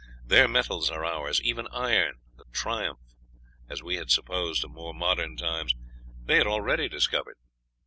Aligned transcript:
Their 0.25 0.47
metals 0.47 0.89
are 0.89 1.05
ours. 1.05 1.39
Even 1.43 1.67
iron, 1.71 2.21
the 2.35 2.45
triumph, 2.51 2.97
as 3.69 3.83
we 3.83 3.97
had 3.97 4.09
supposed, 4.09 4.63
of 4.63 4.71
more 4.71 4.95
modern 4.95 5.37
times, 5.37 5.75
they 6.25 6.37
had 6.37 6.47
already 6.47 6.89
discovered. 6.89 7.37